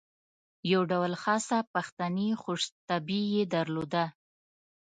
یو 0.71 0.81
ډول 0.91 1.13
خاصه 1.23 1.57
پښتني 1.73 2.29
خوش 2.41 2.61
طبعي 2.89 3.23
یې 3.35 3.43
درلوده. 3.53 4.05